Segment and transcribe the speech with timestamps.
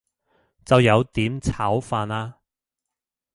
[0.65, 2.39] 走油點炒飯呀？